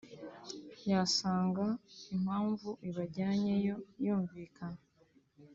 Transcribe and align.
yasanga 0.91 1.65
impamvu 2.15 2.69
ibajyanyeyo 2.89 3.75
yumvikana 4.03 4.81